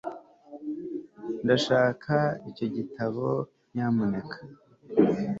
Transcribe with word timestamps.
ndashaka 1.43 2.15
icyo 2.49 2.65
gitabo, 2.75 3.27
nyamuneka 3.73 4.37